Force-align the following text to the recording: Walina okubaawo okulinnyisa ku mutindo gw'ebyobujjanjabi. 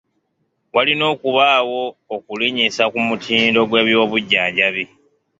Walina 0.75 1.05
okubaawo 1.13 1.83
okulinnyisa 2.15 2.83
ku 2.91 2.99
mutindo 3.07 3.59
gw'ebyobujjanjabi. 3.69 4.83